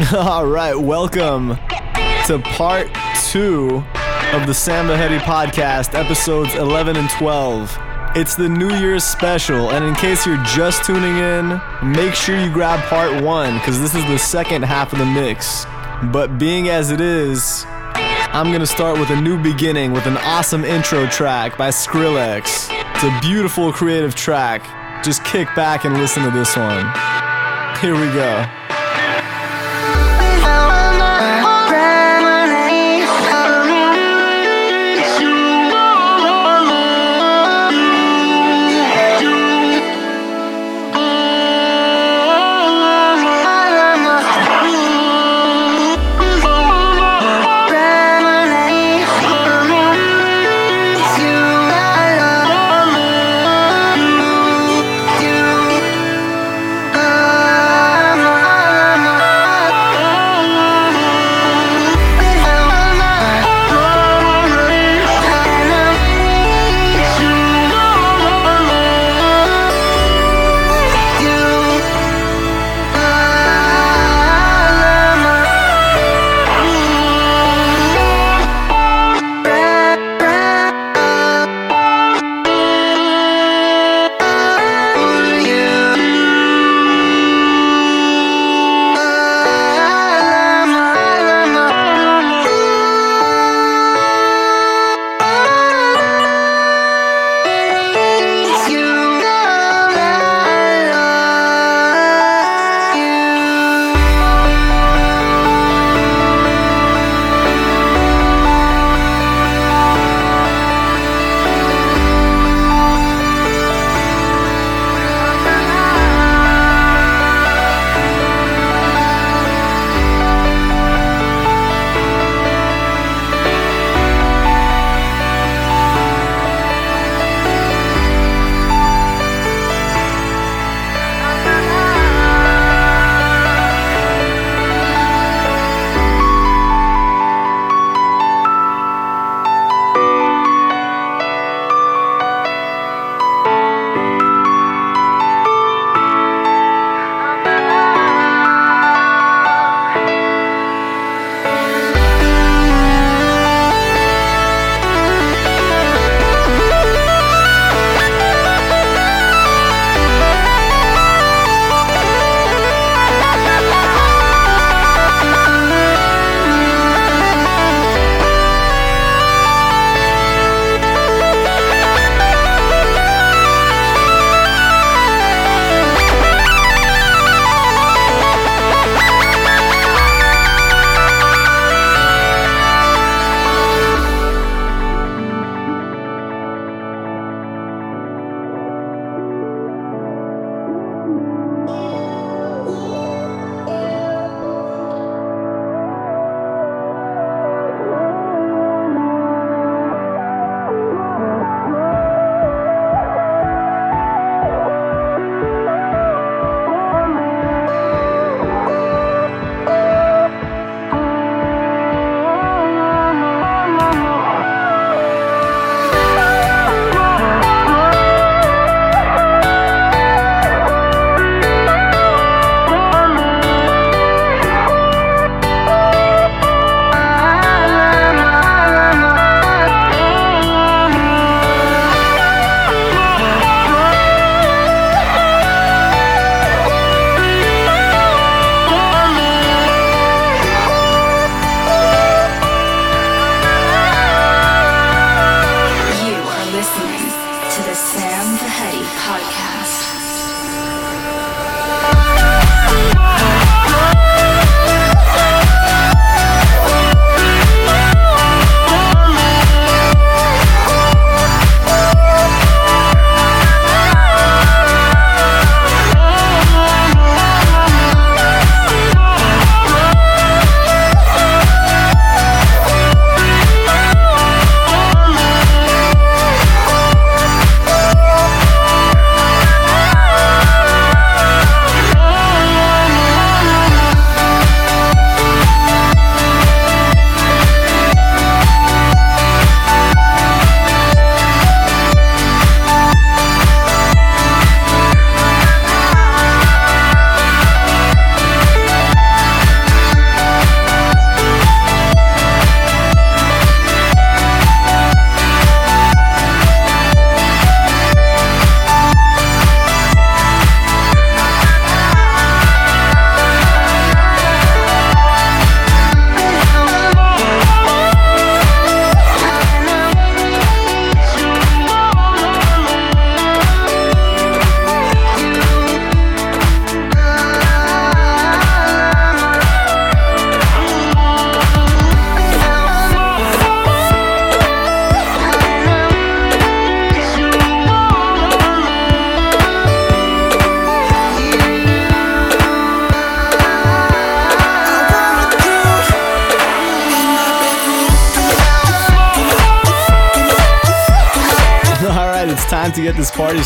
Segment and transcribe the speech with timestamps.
[0.14, 1.56] All right, welcome
[2.26, 2.88] to part
[3.28, 3.84] two
[4.32, 7.78] of the Samba Vahedi podcast, episodes 11 and 12.
[8.16, 12.50] It's the New Year's special, and in case you're just tuning in, make sure you
[12.50, 15.66] grab part one, because this is the second half of the mix.
[16.10, 20.64] But being as it is, I'm gonna start with a new beginning with an awesome
[20.64, 22.70] intro track by Skrillex.
[22.94, 24.62] It's a beautiful creative track.
[25.04, 26.86] Just kick back and listen to this one.
[27.82, 28.59] Here we go.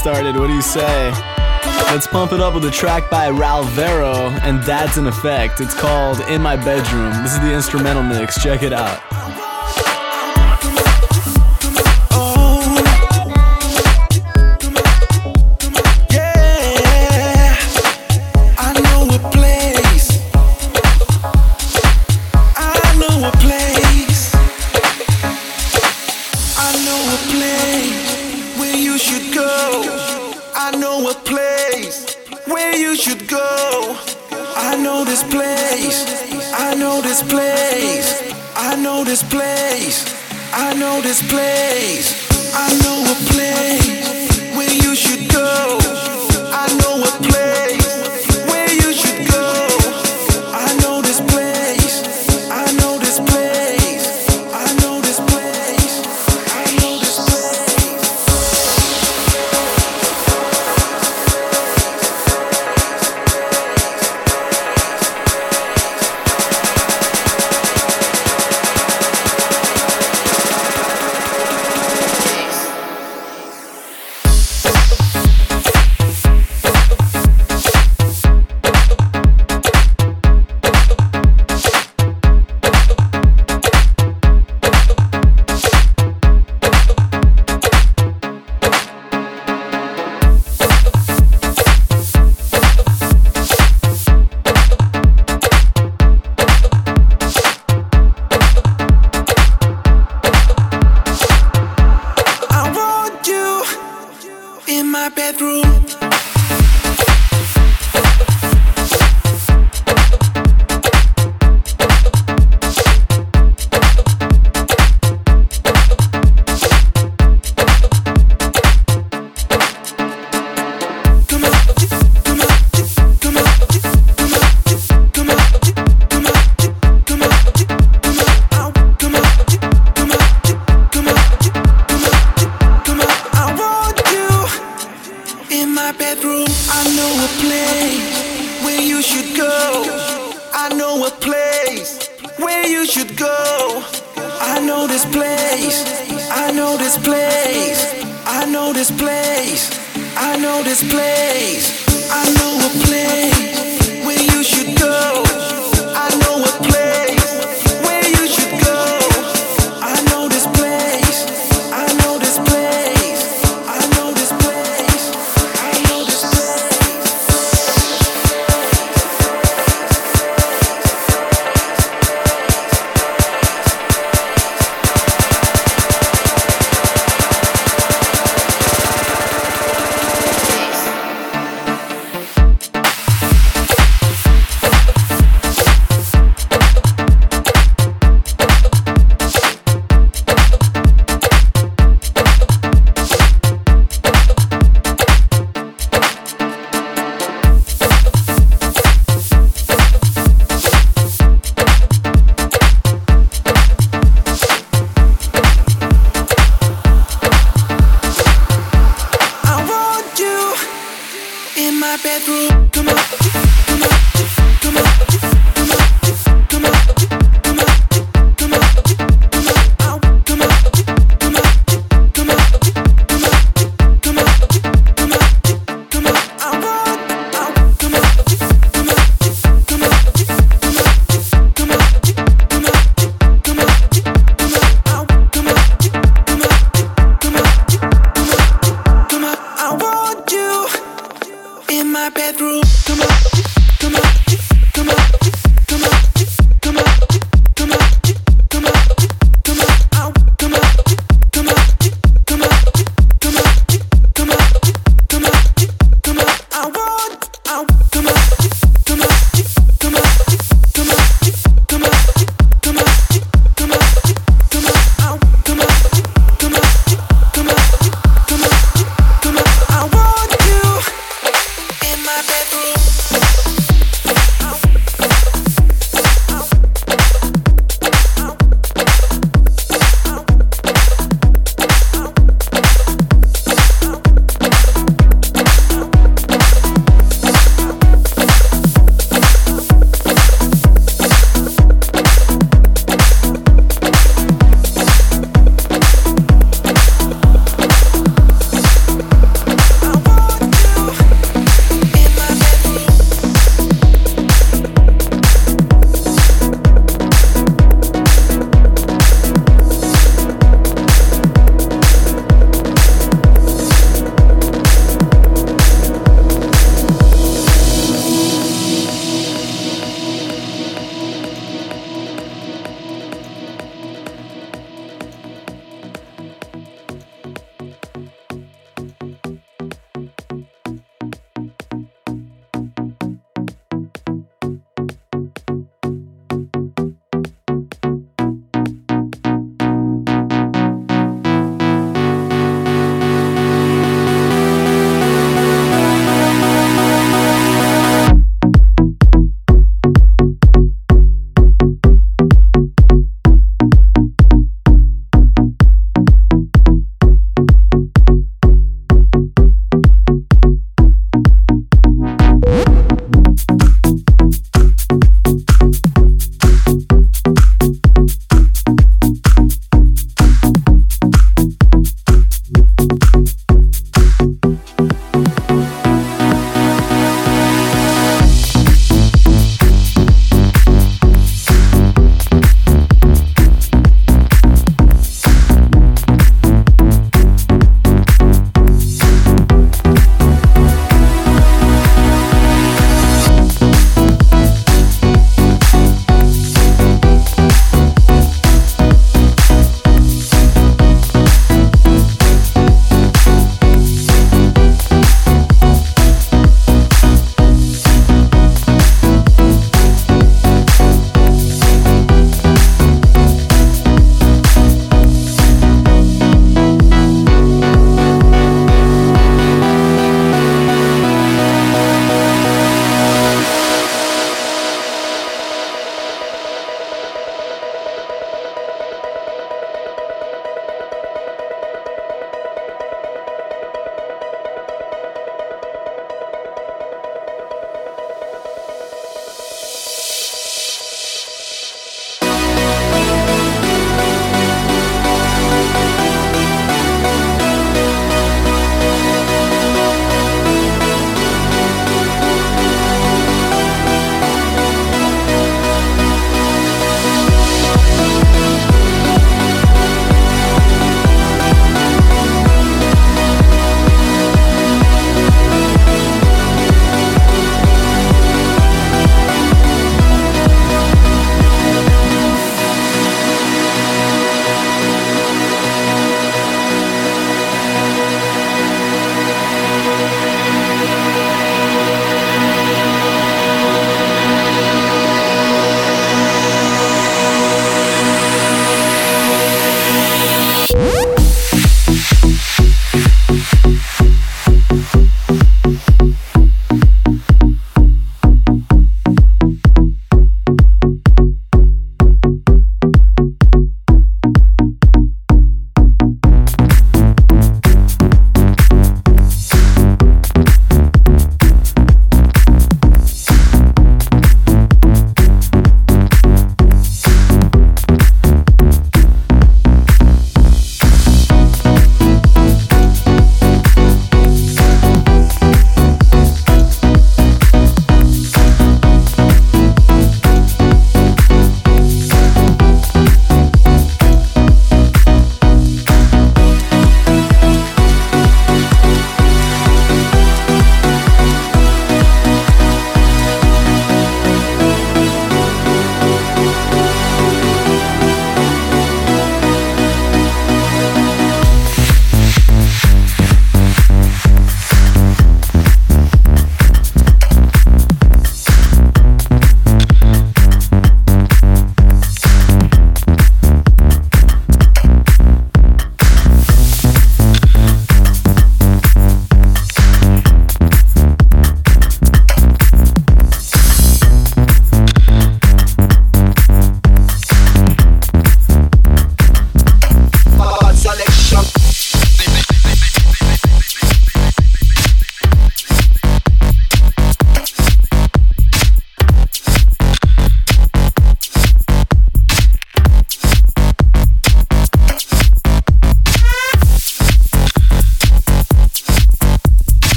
[0.00, 0.34] Started.
[0.36, 1.10] What do you say?
[1.92, 5.60] Let's pump it up with a track by Ralvero and Dadz In Effect.
[5.60, 7.22] It's called In My Bedroom.
[7.22, 8.42] This is the instrumental mix.
[8.42, 9.49] Check it out.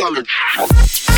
[0.00, 1.09] Salad.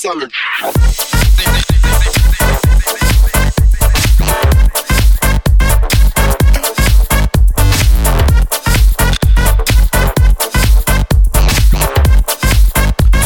[0.00, 0.30] Salad.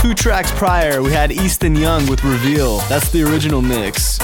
[0.01, 2.79] Two tracks prior, we had Easton Young with Reveal.
[2.89, 4.19] That's the original mix.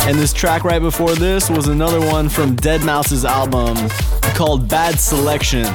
[0.00, 3.78] And this track right before this was another one from Deadmau5's album
[4.34, 5.74] called Bad Selection.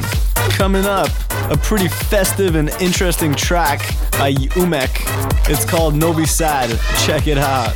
[0.52, 1.10] Coming up,
[1.52, 3.80] a pretty festive and interesting track
[4.12, 4.90] by Umek.
[5.50, 6.70] It's called Novi Sad.
[7.06, 7.74] Check it out.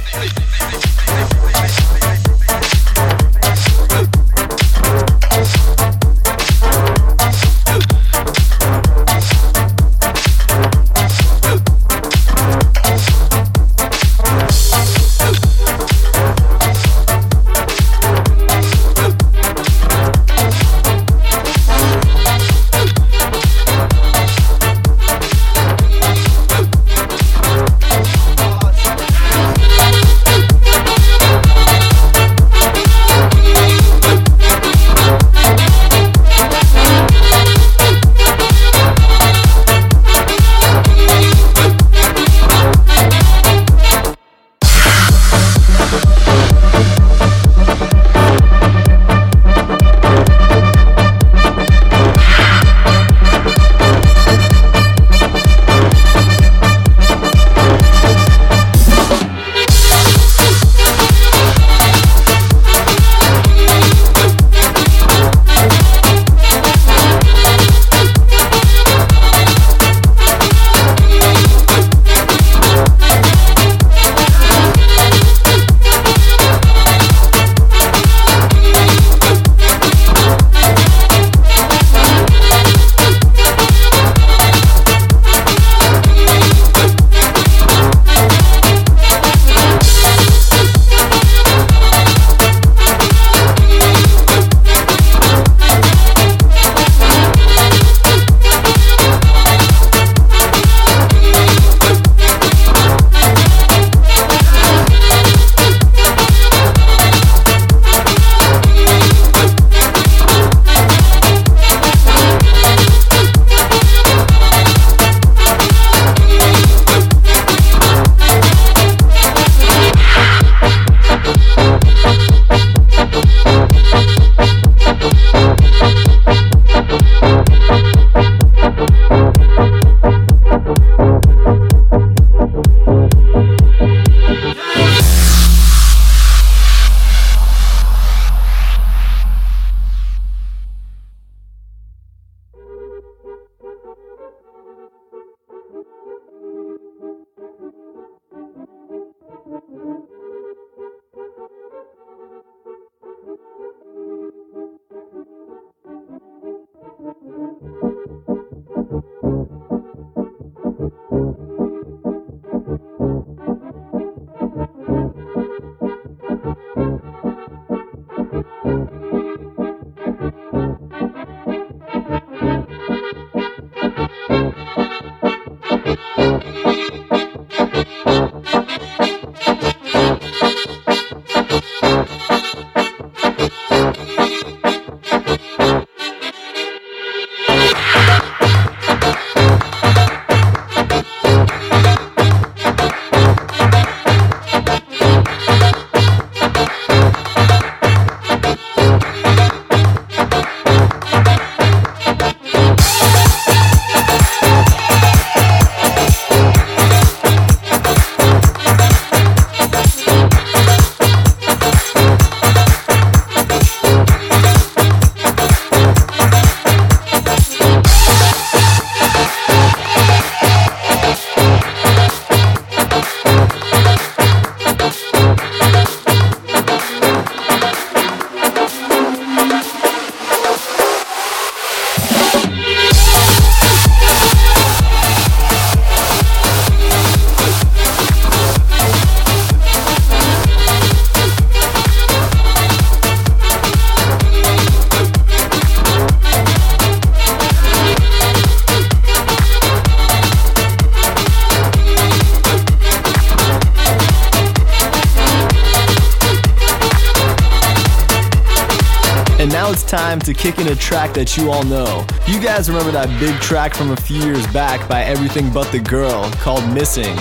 [259.93, 262.03] Time to kick in a track that you all know.
[262.25, 265.77] You guys remember that big track from a few years back by Everything But the
[265.77, 267.15] Girl called Missing?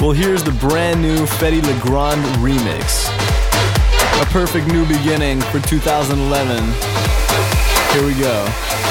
[0.00, 3.06] Well, here's the brand new Fedde Le Grand remix.
[4.20, 6.56] A perfect new beginning for 2011.
[7.92, 8.87] Here we go.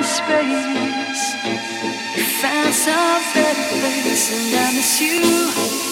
[0.00, 1.34] outer space.
[2.16, 5.89] You found some better place, and I miss you.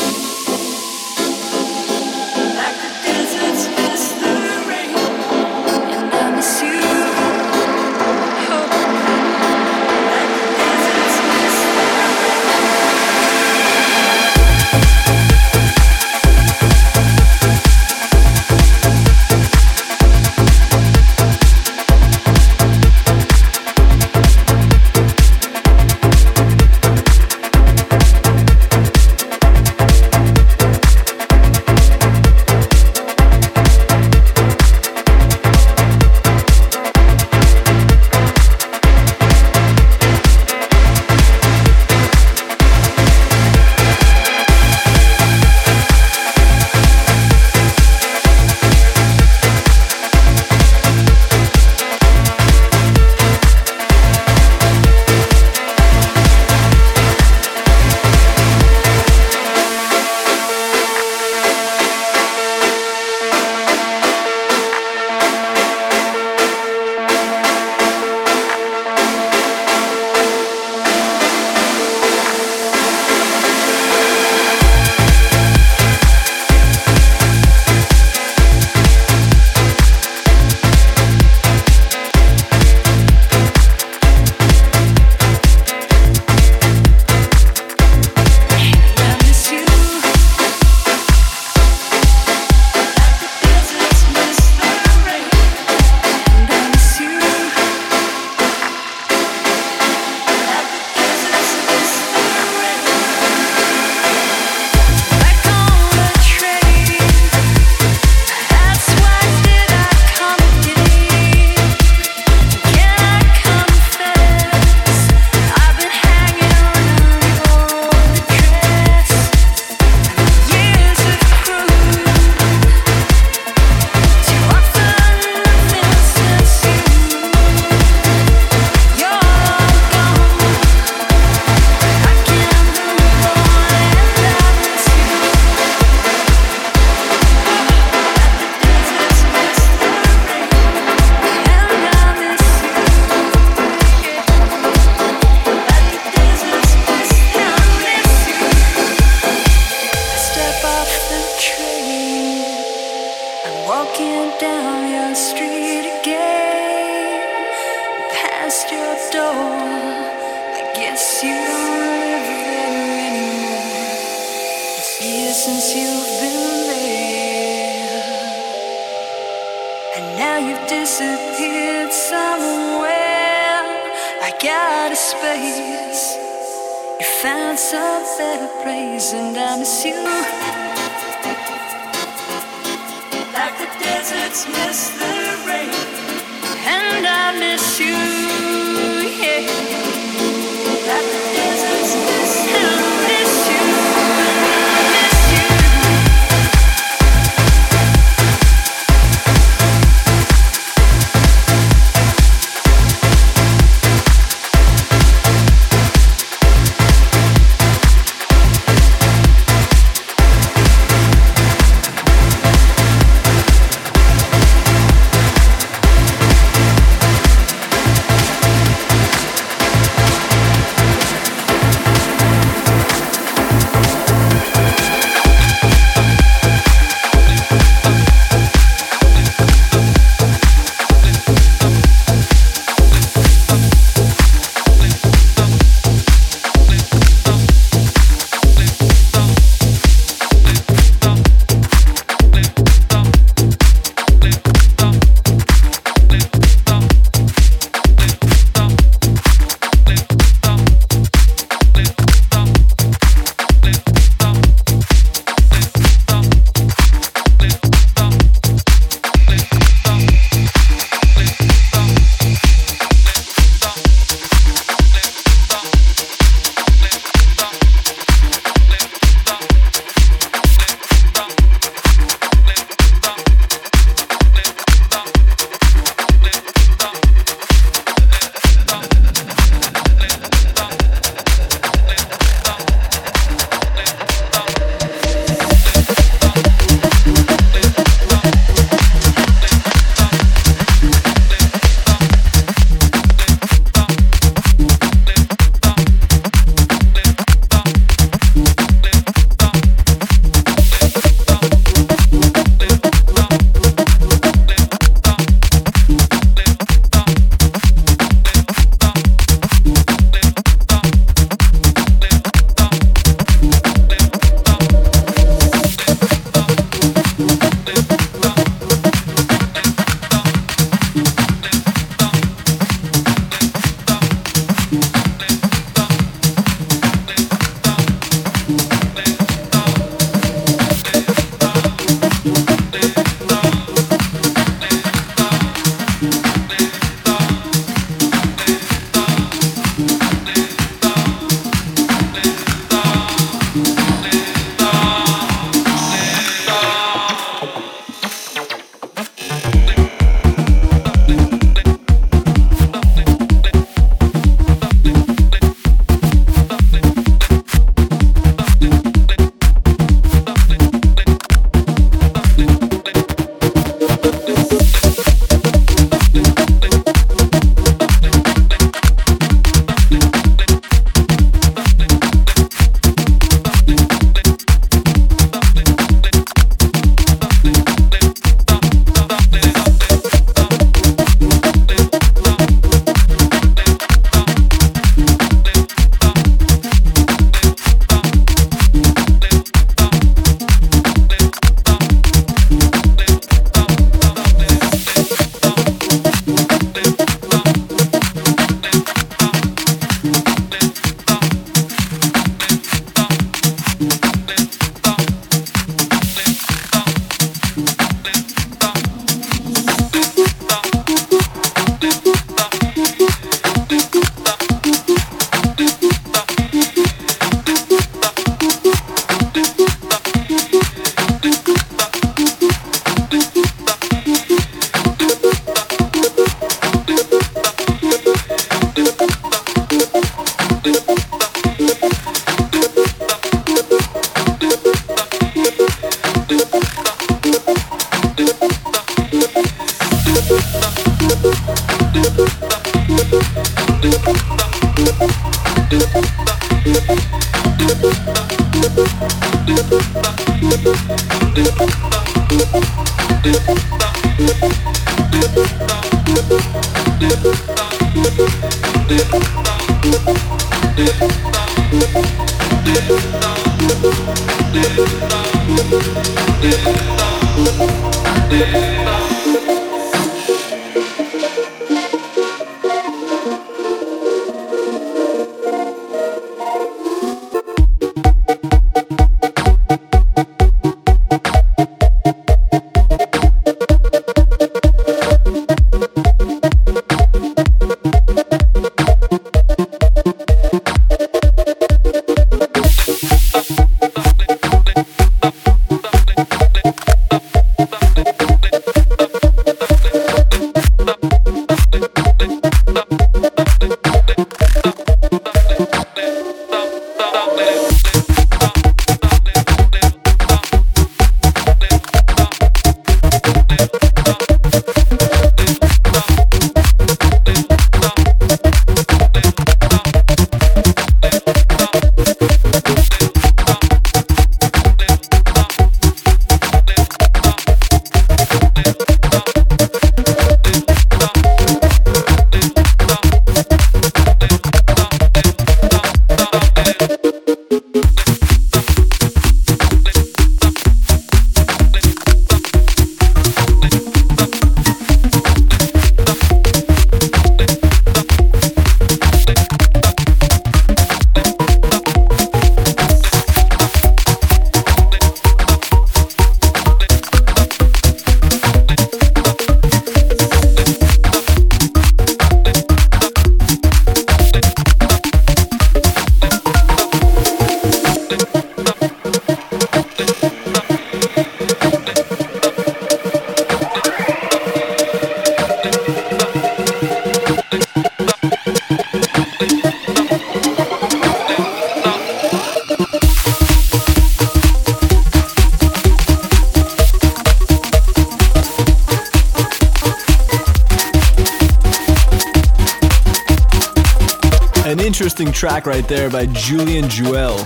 [595.19, 597.41] Interesting track right there by Julian Jeweil.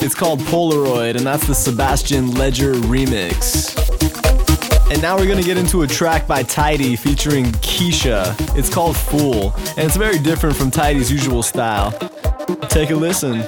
[0.00, 3.76] It's called Polaroid, and that's the Sebastien Leger remix.
[4.92, 8.36] And now we're gonna get into a track by Tidy featuring Keisha.
[8.56, 11.90] It's called Fool, and it's very different from Tidy's usual style.
[12.68, 13.42] Take a listen.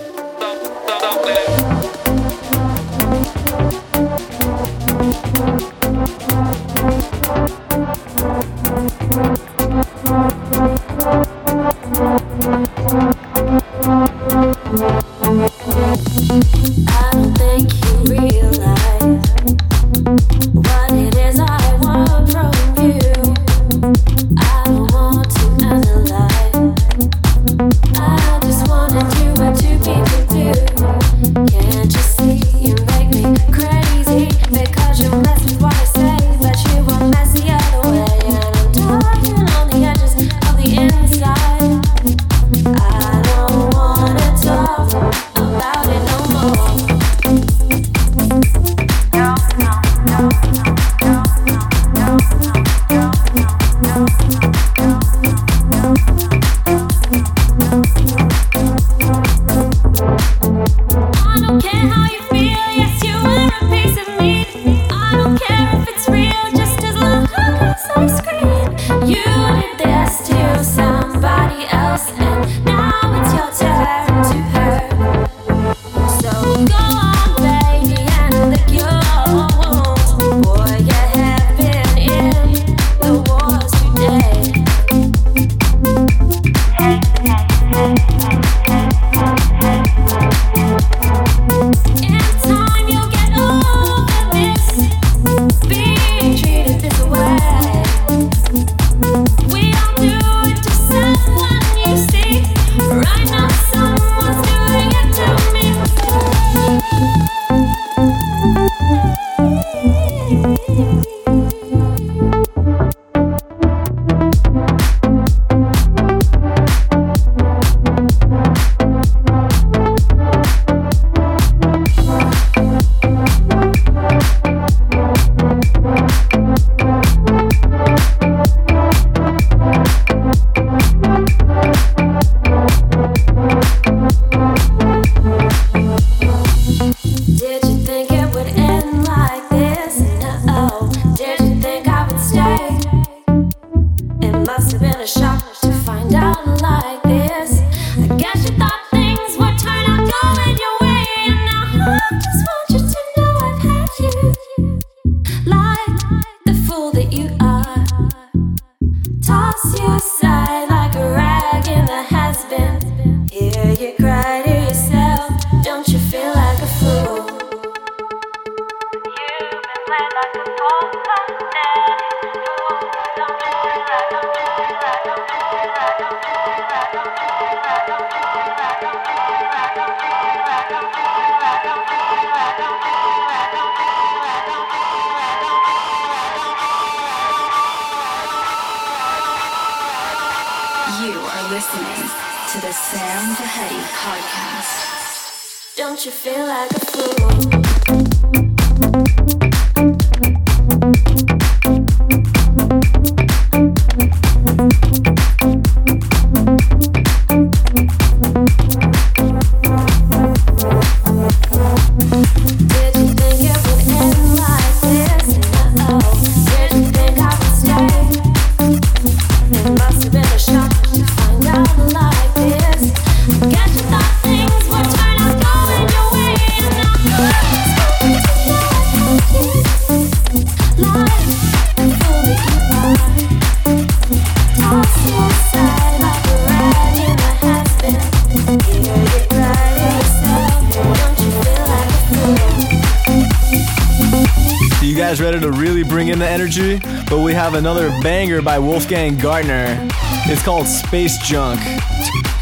[246.58, 249.88] Energy, but we have another banger by Wolfgang Gartner.
[250.26, 251.60] It's called Space Junk.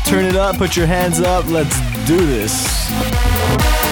[0.06, 3.89] Turn it up, put your hands up, let's do this.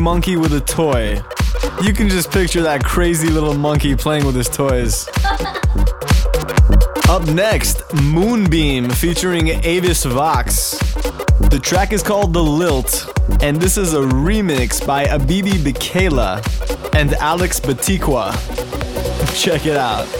[0.00, 1.22] Monkey with a Toy.
[1.82, 5.08] You can just picture that crazy little monkey playing with his toys.
[7.08, 10.78] Up next, Moonbeam featuring Avis Vox.
[11.50, 13.06] The track is called The Lilt,
[13.42, 16.38] and this is a remix by Abibi Bikela
[16.94, 18.32] and Alex Batikwa.
[19.34, 20.19] Check it out.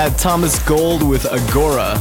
[0.00, 2.00] had Thomas Gold with Agora.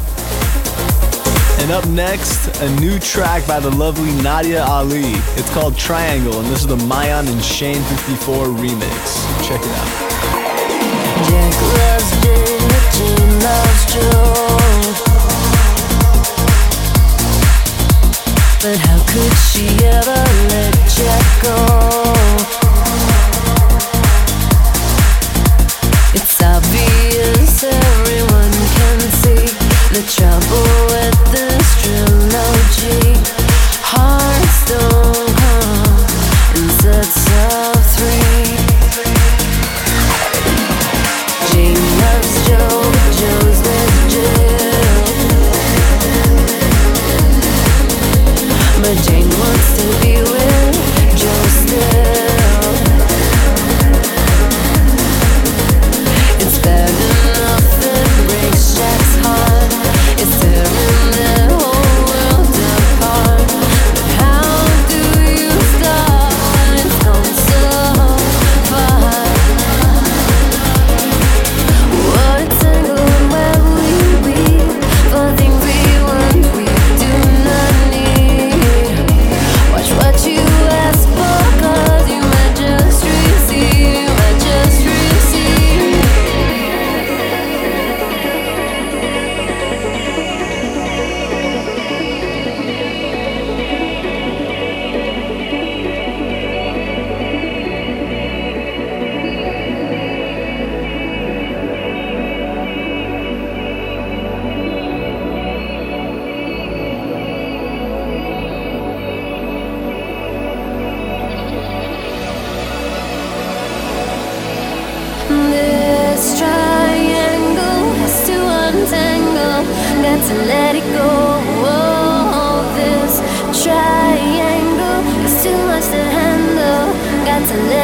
[1.59, 5.11] And up next, a new track by the lovely Nadia Ali.
[5.35, 9.03] It's called Triangle, and this is the Myon and Shane 54 remix.
[9.45, 9.89] Check it out.
[18.61, 22.58] But how could she ever let you go?
[33.91, 37.78] Hearts don't come in that so?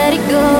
[0.05, 0.54] let it go.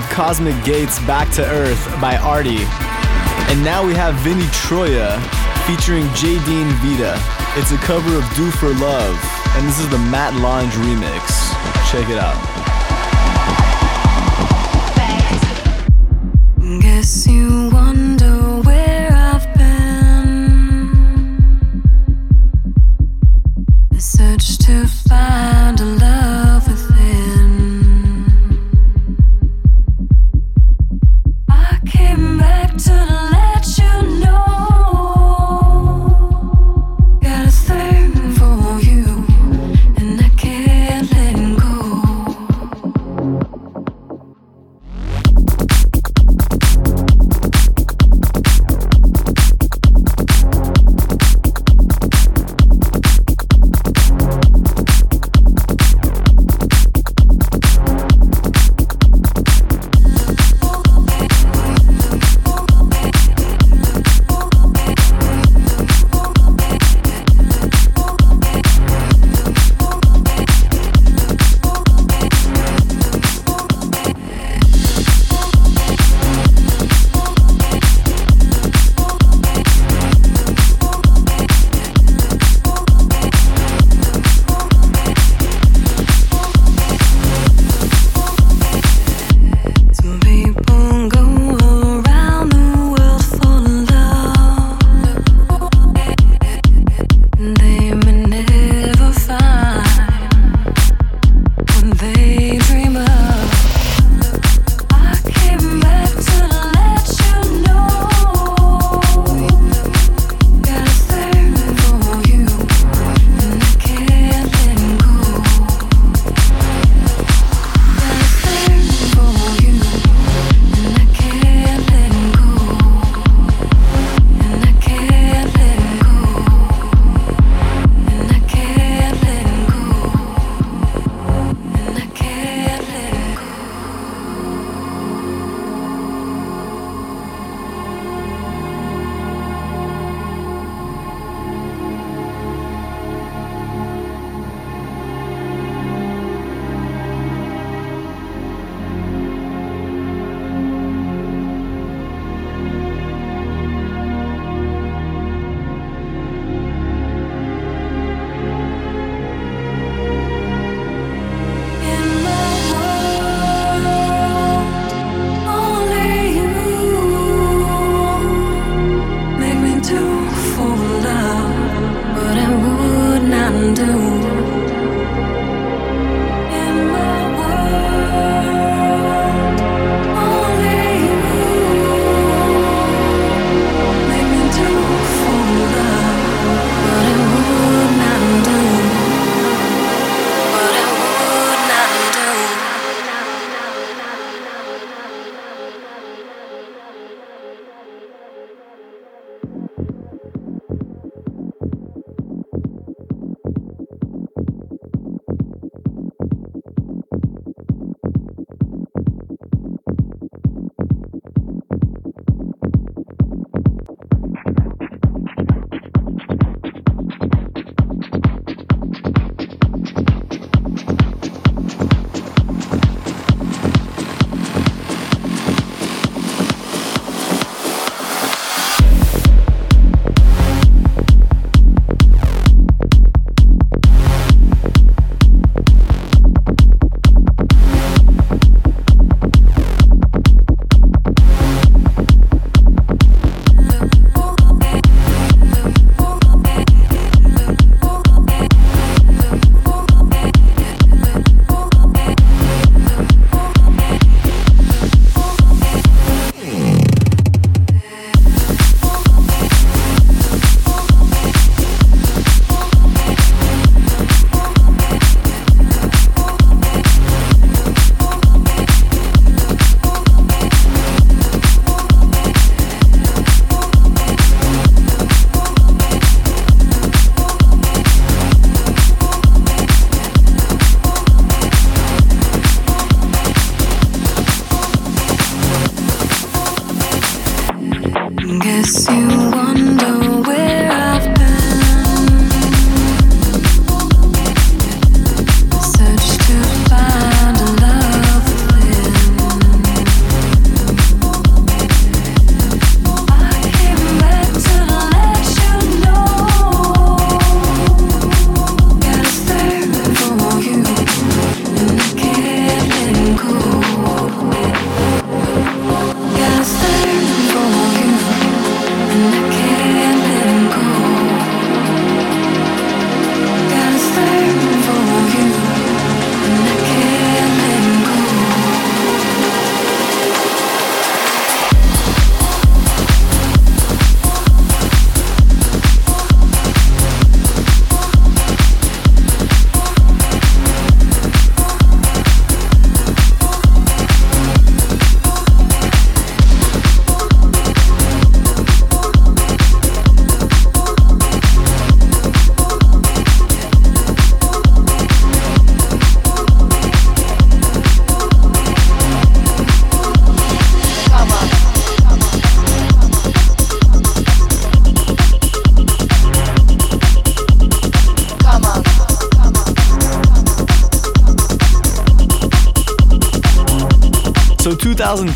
[0.00, 2.64] of Cosmic Gates Back to Earth by Arty.
[3.50, 5.20] And now we have Vinny Troia
[5.66, 6.42] featuring J.
[6.44, 7.20] Dean Vita.
[7.56, 9.18] It's a cover of Do for Love,
[9.56, 11.52] and this is the Matt Lange remix.
[11.90, 12.49] Check it out.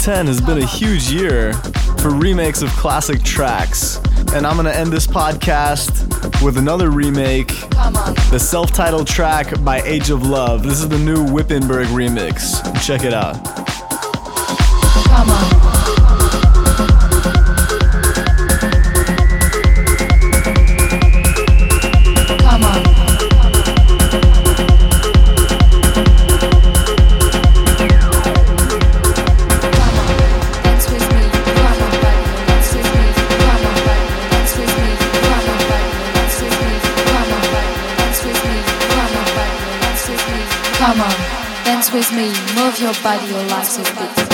[0.05, 1.55] 2010 has been a huge year
[1.97, 3.97] for remakes of classic tracks.
[4.35, 7.49] And I'm gonna end this podcast with another remake,
[8.31, 10.63] the self titled track by Age of Love.
[10.63, 12.61] This is the new Wippenberg remix.
[12.85, 13.37] Check it out.
[42.13, 44.34] Me, move your body, your life's a beat.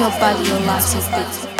[0.00, 1.50] Your body, your beat.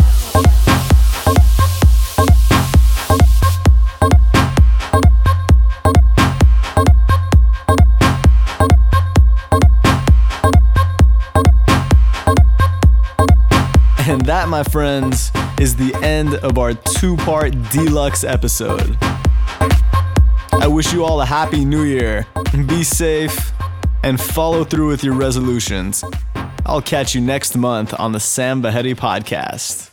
[14.09, 15.31] And that, my friends,
[15.61, 18.97] is the end of our two part deluxe episode.
[20.53, 22.27] I wish you all a happy new year.
[22.67, 23.53] Be safe
[24.03, 26.03] and follow through with your resolutions.
[26.71, 29.90] I'll catch you next month on the Sam Vahedi podcast.